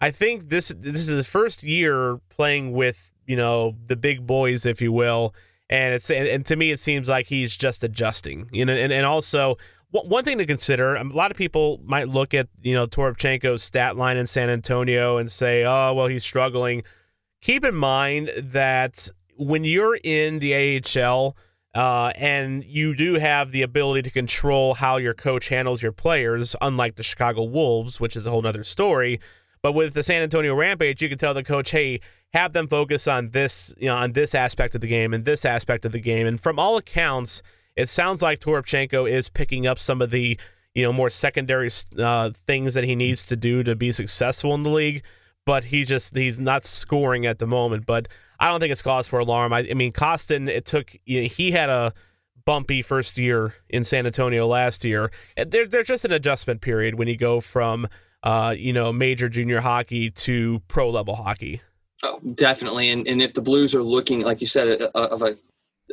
[0.00, 4.66] I think this this is his first year playing with you know the big boys,
[4.66, 5.34] if you will.
[5.68, 8.48] And it's and, and to me, it seems like he's just adjusting.
[8.52, 9.56] You know, and and also
[9.92, 13.96] one thing to consider a lot of people might look at you know Toropchenko's stat
[13.96, 16.84] line in San Antonio and say oh well he's struggling
[17.40, 21.36] keep in mind that when you're in the AHL
[21.74, 26.54] uh, and you do have the ability to control how your coach handles your players
[26.60, 29.18] unlike the Chicago Wolves which is a whole nother story
[29.62, 32.00] but with the San Antonio Rampage you can tell the coach hey
[32.32, 35.44] have them focus on this you know on this aspect of the game and this
[35.44, 37.42] aspect of the game and from all accounts
[37.76, 40.38] it sounds like Toropchenko is picking up some of the
[40.74, 44.62] you know more secondary uh, things that he needs to do to be successful in
[44.62, 45.02] the league.
[45.46, 47.86] But he just he's not scoring at the moment.
[47.86, 49.52] But I don't think it's cause for alarm.
[49.52, 51.92] I, I mean, Kostin it took you know, he had a
[52.44, 55.10] bumpy first year in San Antonio last year.
[55.36, 57.88] There, there's just an adjustment period when you go from
[58.22, 61.60] uh, you know major junior hockey to pro level hockey.
[62.02, 62.90] Oh, definitely.
[62.90, 65.36] And and if the Blues are looking, like you said, uh, of a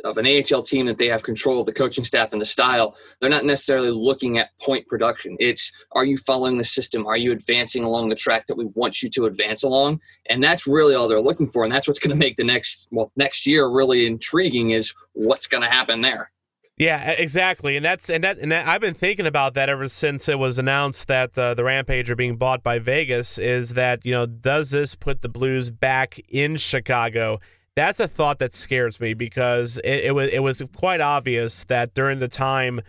[0.04, 2.96] of an AHL team that they have control of the coaching staff and the style,
[3.20, 5.36] they're not necessarily looking at point production.
[5.40, 7.06] It's are you following the system?
[7.06, 10.00] Are you advancing along the track that we want you to advance along?
[10.30, 11.64] And that's really all they're looking for.
[11.64, 15.46] And that's what's going to make the next well next year really intriguing is what's
[15.46, 16.30] going to happen there.
[16.78, 20.28] Yeah, exactly, and that's and that and that, I've been thinking about that ever since
[20.28, 23.36] it was announced that uh, the Rampage are being bought by Vegas.
[23.36, 27.40] Is that you know does this put the Blues back in Chicago?
[27.74, 31.94] That's a thought that scares me because it, it was it was quite obvious that
[31.94, 32.80] during the time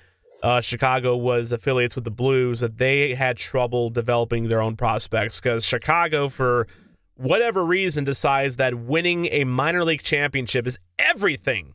[0.44, 5.40] uh, Chicago was affiliates with the Blues that they had trouble developing their own prospects
[5.40, 6.68] because Chicago for
[7.16, 11.74] whatever reason decides that winning a minor league championship is everything.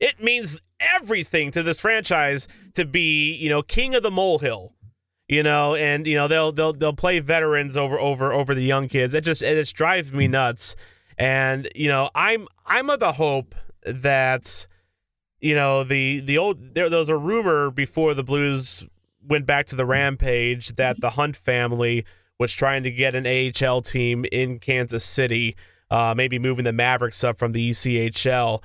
[0.00, 4.72] It means everything to this franchise to be, you know, king of the molehill.
[5.26, 8.88] You know, and you know they'll they'll they'll play veterans over over over the young
[8.88, 9.14] kids.
[9.14, 10.76] It just it just drives me nuts.
[11.16, 13.54] And you know, I'm I'm of the hope
[13.86, 14.66] that
[15.40, 18.84] you know the the old there, there was a rumor before the Blues
[19.26, 22.04] went back to the rampage that the Hunt family
[22.38, 25.56] was trying to get an AHL team in Kansas City,
[25.90, 28.62] uh, maybe moving the Mavericks up from the ECHL.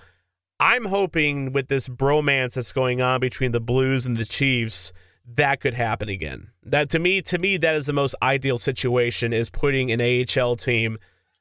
[0.59, 4.91] I'm hoping with this bromance that's going on between the Blues and the Chiefs,
[5.25, 6.49] that could happen again.
[6.63, 10.55] That to me, to me, that is the most ideal situation is putting an AHL
[10.55, 10.97] team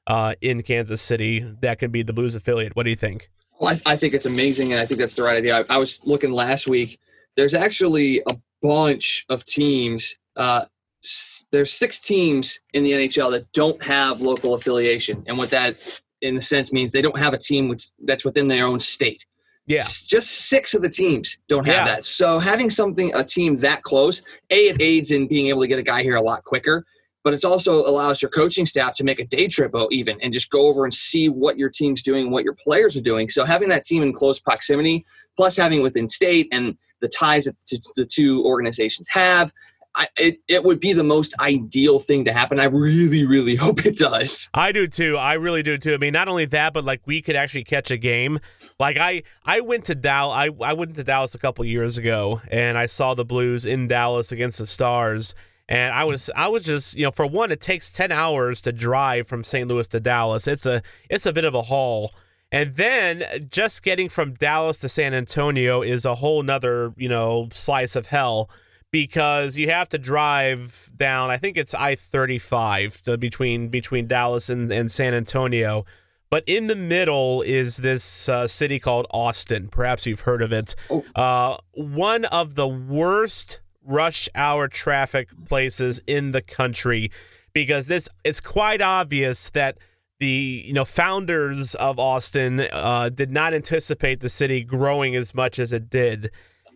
[0.07, 2.76] uh, in Kansas City that can be the Blues affiliate.
[2.76, 3.28] What do you think?
[3.61, 5.59] Well, I, I think it's amazing, and I think that's the right idea.
[5.59, 7.00] I, I was looking last week.
[7.37, 10.16] There's actually a bunch of teams.
[10.37, 10.66] Uh,
[11.02, 16.00] s- there's six teams in the NHL that don't have local affiliation, and what that,
[16.22, 19.24] in a sense, means they don't have a team which, that's within their own state.
[19.66, 19.81] Yeah.
[19.81, 21.94] Just six of the teams don't have Yeah.
[21.96, 22.04] that.
[22.04, 25.78] So having something, a team that close, a it aids in being able to get
[25.78, 26.85] a guy here a lot quicker.
[27.24, 30.33] But it's also allows your coaching staff to make a day trip out even and
[30.33, 33.28] just go over and see what your team's doing, what your players are doing.
[33.28, 35.04] So having that team in close proximity,
[35.37, 37.57] plus having within state and the ties that
[37.96, 39.52] the two organizations have,
[39.98, 42.61] I, it, it would be the most ideal thing to happen.
[42.61, 44.48] I really, really hope it does.
[44.54, 45.16] I do too.
[45.16, 45.92] I really do too.
[45.92, 48.38] I mean, not only that, but like we could actually catch a game.
[48.78, 50.37] Like I, I went to Dallas.
[50.37, 53.88] I, I went to Dallas a couple years ago, and I saw the Blues in
[53.88, 55.34] Dallas against the Stars.
[55.68, 58.72] And I was, I was just, you know, for one, it takes ten hours to
[58.72, 59.68] drive from St.
[59.68, 60.46] Louis to Dallas.
[60.46, 60.80] It's a,
[61.11, 62.14] it's a bit of a haul.
[62.50, 67.48] And then just getting from Dallas to San Antonio is a whole nother, you know,
[67.52, 68.48] slice of hell
[68.90, 71.31] because you have to drive down.
[71.31, 75.85] I think it's I thirty five between between Dallas and, and San Antonio.
[76.31, 79.68] But in the middle is this uh, city called Austin.
[79.68, 80.74] Perhaps you've heard of it.
[80.90, 81.03] Oh.
[81.14, 87.10] Uh, one of the worst rush hour traffic places in the country
[87.54, 89.79] because this it's quite obvious that
[90.21, 95.58] the you know founders of Austin uh, did not anticipate the city growing as much
[95.58, 96.31] as it did.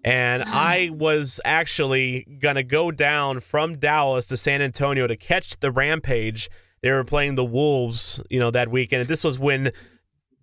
[0.05, 5.59] And I was actually going to go down from Dallas to San Antonio to catch
[5.61, 6.50] the Rampage.
[6.82, 9.07] They were playing the Wolves, you know, that weekend.
[9.07, 9.72] This was when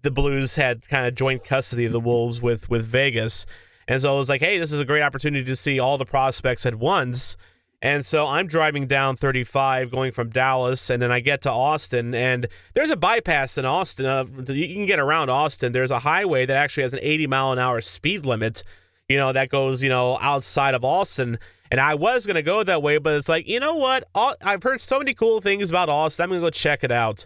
[0.01, 3.45] the Blues had kind of joint custody of the Wolves with with Vegas.
[3.87, 6.05] And so I was like, hey, this is a great opportunity to see all the
[6.05, 7.35] prospects at once.
[7.81, 12.13] And so I'm driving down 35 going from Dallas, and then I get to Austin,
[12.13, 14.05] and there's a bypass in Austin.
[14.05, 15.71] Uh, you can get around Austin.
[15.71, 18.63] There's a highway that actually has an 80 mile an hour speed limit.
[19.09, 21.39] You know, that goes, you know, outside of Austin.
[21.71, 24.05] And I was going to go that way, but it's like, you know what?
[24.15, 26.23] All, I've heard so many cool things about Austin.
[26.23, 27.25] I'm going to go check it out.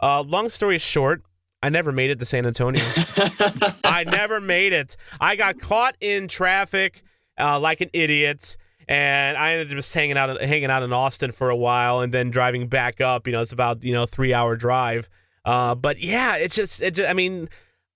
[0.00, 1.22] Uh, long story short,
[1.62, 2.82] I never made it to San Antonio.
[3.84, 4.96] I never made it.
[5.20, 7.02] I got caught in traffic
[7.38, 8.56] uh, like an idiot,
[8.86, 12.12] and I ended up just hanging out hanging out in Austin for a while, and
[12.12, 13.26] then driving back up.
[13.26, 15.08] You know, it's about you know three hour drive.
[15.44, 17.48] Uh, but yeah, it's just, it just I mean,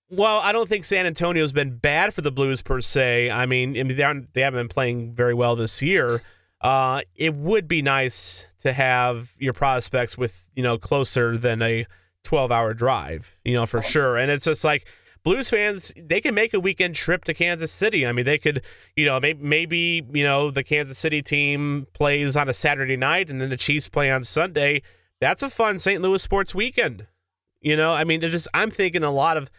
[0.09, 3.29] well, I don't think San Antonio's been bad for the Blues per se.
[3.29, 6.21] I mean, I mean they aren't they haven't been playing very well this year.
[6.61, 11.85] Uh, it would be nice to have your prospects with you know closer than a
[12.23, 14.17] 12 hour drive, you know, for sure.
[14.17, 14.85] And it's just like
[15.23, 18.05] Blues fans, they can make a weekend trip to Kansas City.
[18.05, 18.61] I mean, they could,
[18.95, 23.29] you know, maybe, maybe, you know, the Kansas City team plays on a Saturday night
[23.29, 24.81] and then the Chiefs play on Sunday.
[25.19, 26.01] That's a fun St.
[26.01, 27.07] Louis sports weekend.
[27.61, 29.49] You know, I mean, just I'm thinking a lot of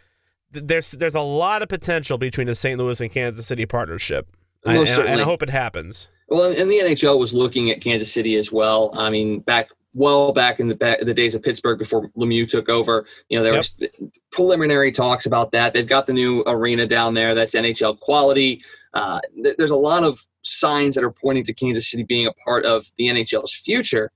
[0.51, 2.77] there's there's a lot of potential between the St.
[2.77, 4.35] Louis and Kansas City partnership.
[4.65, 6.09] I, and, and I hope it happens.
[6.27, 8.91] Well, and the NHL was looking at Kansas City as well.
[8.95, 12.69] I mean, back well back in the back, the days of Pittsburgh before Lemieux took
[12.69, 13.05] over.
[13.29, 13.65] You know, there yep.
[13.79, 15.73] was preliminary talks about that.
[15.73, 18.63] They've got the new arena down there that's NHL quality.
[18.93, 22.33] Uh, th- there's a lot of signs that are pointing to Kansas City being a
[22.33, 24.11] part of the NHL's future.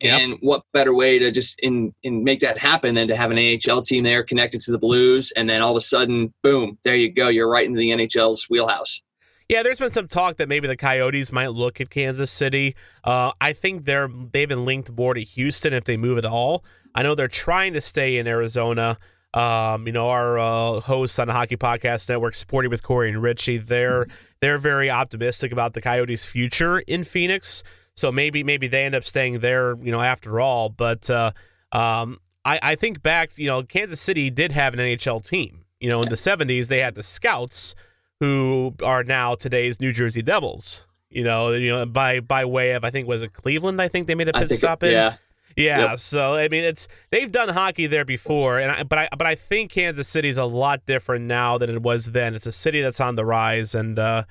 [0.00, 0.20] Yep.
[0.20, 3.38] And what better way to just in, in make that happen than to have an
[3.38, 6.96] AHL team there connected to the Blues, and then all of a sudden, boom, there
[6.96, 9.00] you go, you're right into the NHL's wheelhouse.
[9.48, 12.74] Yeah, there's been some talk that maybe the Coyotes might look at Kansas City.
[13.04, 16.64] Uh, I think they're they've been linked more to Houston if they move at all.
[16.94, 18.98] I know they're trying to stay in Arizona.
[19.34, 23.20] Um, you know, our uh, hosts on the Hockey Podcast Network, Sporty with Corey and
[23.20, 24.06] Richie, they're
[24.40, 27.62] they're very optimistic about the Coyotes' future in Phoenix.
[27.96, 29.76] So maybe maybe they end up staying there.
[29.76, 31.32] You know, after all, but uh,
[31.72, 33.36] um, I, I think back.
[33.38, 35.64] You know, Kansas City did have an NHL team.
[35.80, 37.74] You know, in the '70s they had the Scouts
[38.20, 40.84] who are now today's New Jersey Devils.
[41.10, 43.80] You know, you know, by by way of I think was it Cleveland?
[43.80, 44.92] I think they made a pit stop it, in.
[44.92, 45.16] Yeah.
[45.56, 45.98] Yeah, yep.
[46.00, 49.36] so I mean, it's they've done hockey there before, and I, but I but I
[49.36, 52.34] think Kansas City is a lot different now than it was then.
[52.34, 54.24] It's a city that's on the rise, and uh,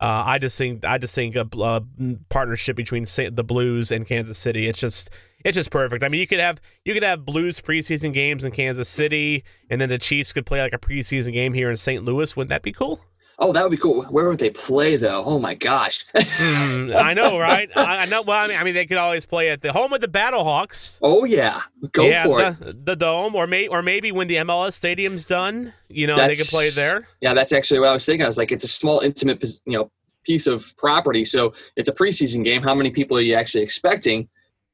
[0.00, 1.82] uh, I just think I just think a, a
[2.30, 4.66] partnership between the Blues and Kansas City.
[4.66, 5.10] It's just
[5.44, 6.02] it's just perfect.
[6.02, 9.80] I mean, you could have you could have Blues preseason games in Kansas City, and
[9.80, 12.02] then the Chiefs could play like a preseason game here in St.
[12.02, 12.34] Louis.
[12.34, 13.00] Wouldn't that be cool?
[13.42, 14.02] Oh, that would be cool.
[14.04, 15.24] Where would they play though?
[15.24, 16.04] Oh my gosh.
[16.14, 17.70] mm, I know, right?
[17.74, 18.20] I, I, know.
[18.20, 20.98] Well, I mean, I mean, they could always play at the home of the Battlehawks.
[21.00, 21.62] Oh yeah,
[21.92, 22.84] go yeah, for the, it.
[22.84, 26.44] The dome, or may, or maybe when the MLS stadium's done, you know, that's, they
[26.44, 27.08] could play there.
[27.22, 28.26] Yeah, that's actually what I was thinking.
[28.26, 29.90] I was like, it's a small, intimate, you know,
[30.26, 32.62] piece of property, so it's a preseason game.
[32.62, 34.28] How many people are you actually expecting?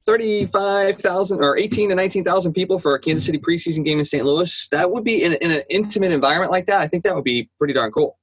[0.07, 4.25] 35,000 or 18 to 19,000 people for a Kansas City preseason game in St.
[4.25, 4.69] Louis.
[4.69, 6.81] That would be in, in an intimate environment like that.
[6.81, 8.17] I think that would be pretty darn cool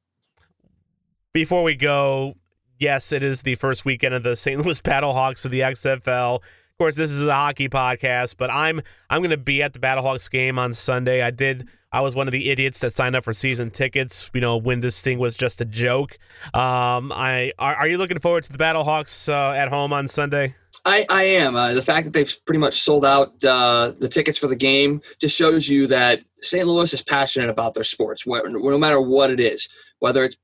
[1.34, 2.36] before we go,
[2.80, 4.64] yes, it is the first weekend of the St.
[4.64, 6.36] Louis Battlehawks of the XFL.
[6.36, 9.80] Of course, this is a hockey podcast, but I'm I'm going to be at the
[9.80, 11.22] Battlehawks game on Sunday.
[11.22, 11.68] I did.
[11.92, 14.30] I was one of the idiots that signed up for season tickets.
[14.34, 16.18] You know, when this thing was just a joke.
[16.54, 20.56] Um, I are, are you looking forward to the Battlehawks uh, at home on Sunday?
[20.86, 21.56] I, I am.
[21.56, 25.02] Uh, the fact that they've pretty much sold out uh, the tickets for the game
[25.20, 26.66] just shows you that St.
[26.66, 29.70] Louis is passionate about their sports, no matter what it is.
[30.00, 30.36] Whether it's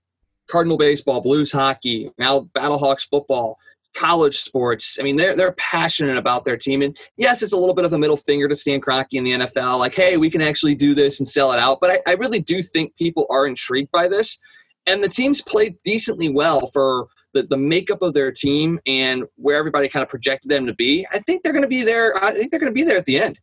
[0.50, 3.58] Cardinal baseball, Blues hockey, now Battlehawks football,
[3.96, 4.98] college sports.
[5.00, 6.82] I mean, they're they're passionate about their team.
[6.82, 9.32] And yes, it's a little bit of a middle finger to Stan Kroenke in the
[9.32, 11.80] NFL, like, hey, we can actually do this and sell it out.
[11.82, 14.38] But I, I really do think people are intrigued by this.
[14.86, 19.58] And the teams played decently well for the, the makeup of their team and where
[19.58, 21.06] everybody kind of projected them to be.
[21.12, 22.22] I think they're going to be there.
[22.24, 23.40] I think they're going to be there at the end.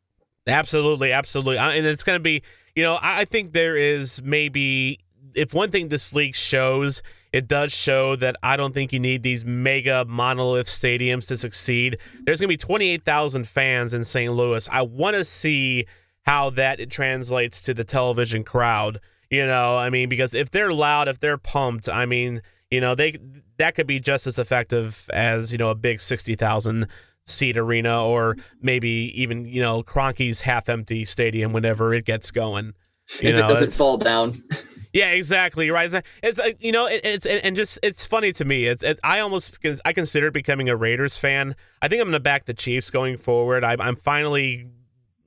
[0.48, 2.42] Absolutely, absolutely, and it's going to be.
[2.76, 5.00] You know, I think there is maybe
[5.36, 9.22] if one thing this league shows, it does show that I don't think you need
[9.22, 11.98] these mega monolith stadiums to succeed.
[12.24, 14.32] There's going to be 28,000 fans in St.
[14.32, 14.68] Louis.
[14.72, 15.86] I want to see
[16.22, 19.00] how that translates to the television crowd.
[19.30, 22.94] You know, I mean, because if they're loud, if they're pumped, I mean, you know,
[22.94, 23.18] they
[23.58, 26.86] that could be just as effective as you know a big 60,000
[27.24, 32.74] seat arena or maybe even you know Kroenke's half empty stadium whenever it gets going.
[33.20, 34.42] You if know, it doesn't fall down.
[34.96, 35.70] Yeah, exactly.
[35.70, 35.92] Right.
[35.92, 38.64] It's, it's uh, you know, it's and just it's funny to me.
[38.64, 41.54] It's it, I almost I consider becoming a Raiders fan.
[41.82, 43.62] I think I'm going to back the Chiefs going forward.
[43.62, 44.70] I, I'm finally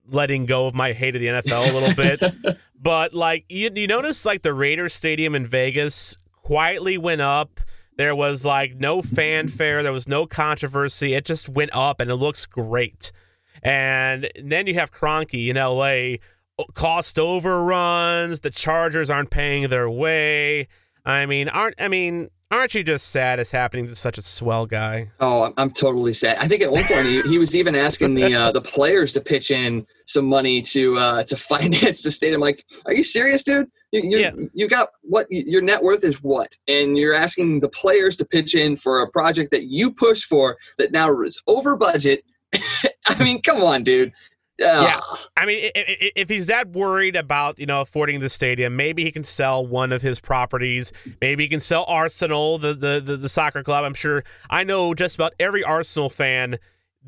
[0.07, 2.57] letting go of my hate of the NFL a little bit.
[2.81, 7.59] but like you, you notice, like the Raiders Stadium in Vegas quietly went up.
[7.95, 9.83] There was like no fanfare.
[9.83, 11.13] There was no controversy.
[11.13, 13.11] It just went up, and it looks great.
[13.61, 16.17] And then you have Kroenke in LA
[16.73, 18.41] cost overruns.
[18.41, 20.67] The Chargers aren't paying their way.
[21.05, 24.65] I mean, aren't I mean, aren't you just sad it's happening to such a swell
[24.65, 25.11] guy?
[25.19, 26.37] Oh, I'm, I'm totally sad.
[26.39, 29.21] I think at one point he, he was even asking the uh, the players to
[29.21, 32.41] pitch in some money to uh, to finance the stadium.
[32.41, 33.67] Like, are you serious, dude?
[33.91, 34.31] You you, Yeah.
[34.53, 38.53] you got what your net worth is what, and you're asking the players to pitch
[38.55, 42.23] in for a project that you pushed for that now is over budget.
[42.53, 44.11] I mean, come on, dude.
[44.59, 44.99] Yeah.
[45.37, 49.23] I mean, if he's that worried about you know affording the stadium, maybe he can
[49.23, 50.91] sell one of his properties.
[51.21, 53.85] Maybe he can sell Arsenal, the the the, the soccer club.
[53.85, 54.23] I'm sure.
[54.49, 56.59] I know just about every Arsenal fan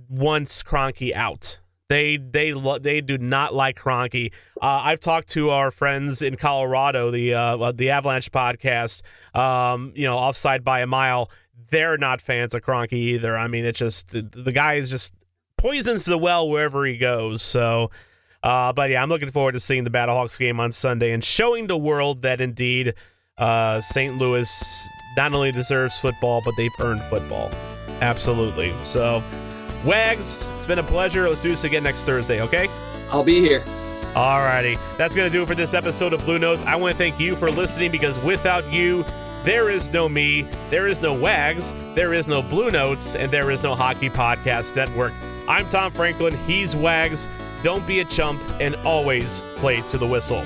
[0.10, 1.60] wants Kroenke out.
[1.90, 4.32] They they lo- they do not like Kroenke.
[4.62, 9.02] Uh, I've talked to our friends in Colorado, the uh, the Avalanche podcast.
[9.36, 11.30] Um, you know, offside by a mile.
[11.70, 13.38] They're not fans of Kroenke either.
[13.38, 15.14] I mean, it's just the, the guy is just
[15.62, 17.44] poisons the well wherever he goes.
[17.44, 17.92] So,
[18.44, 21.68] uh, but yeah, I'm looking forward to seeing the Battlehawks game on Sunday and showing
[21.68, 22.96] the world that indeed
[23.38, 24.18] uh, St.
[24.18, 27.52] Louis not only deserves football, but they've earned football.
[28.02, 28.74] Absolutely.
[28.84, 29.24] So,
[29.86, 31.30] Wagz, it's been a pleasure.
[31.30, 32.68] Let's do this again next Thursday, okay?
[33.12, 33.64] I'll be here.
[34.14, 36.66] Alrighty, that's going to do it for this episode of Bluenotes.
[36.66, 39.06] I want to thank you for listening because without you,
[39.44, 43.64] there is no me, there is no Wagz, there is no Bluenotes, and there is
[43.64, 45.14] no Hockey Podcast Network.
[45.52, 47.28] I'm Tom Franklin, he's Wagz.
[47.62, 50.46] Don't be a chump and always play to the whistle.